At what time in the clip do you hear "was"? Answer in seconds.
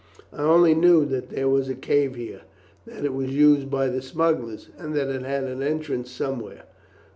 1.47-1.69, 3.13-3.29